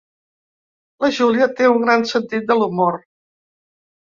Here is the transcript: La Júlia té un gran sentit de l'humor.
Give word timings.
La 1.05 1.09
Júlia 1.17 1.47
té 1.59 1.67
un 1.73 1.85
gran 1.85 2.07
sentit 2.13 2.49
de 2.53 2.59
l'humor. 2.63 2.99